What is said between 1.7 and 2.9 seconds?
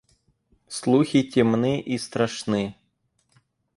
и страшны.